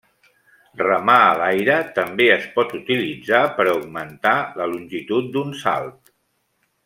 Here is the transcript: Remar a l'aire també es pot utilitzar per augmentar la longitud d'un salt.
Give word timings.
Remar 0.81 1.17
a 1.25 1.35
l'aire 1.41 1.75
també 1.97 2.27
es 2.37 2.47
pot 2.55 2.73
utilitzar 2.79 3.43
per 3.59 3.67
augmentar 3.75 4.35
la 4.61 4.69
longitud 4.73 5.29
d'un 5.37 5.55
salt. 5.65 6.15